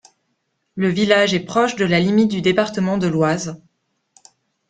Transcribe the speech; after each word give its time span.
Le 0.73 0.87
village 0.89 1.35
est 1.35 1.41
proche 1.45 1.75
de 1.75 1.85
la 1.85 1.99
limite 1.99 2.31
du 2.31 2.41
département 2.41 2.97
de 2.97 3.05
l'Oise. 3.07 3.61